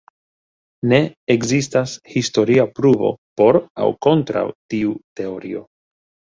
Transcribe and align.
Ne 0.93 0.97
ekzistas 1.33 1.93
historia 2.15 2.67
pruvo 2.79 3.13
por 3.43 3.61
aŭ 3.87 3.93
kontraŭ 4.09 4.47
tiu 4.75 4.99
teorio. 5.23 5.67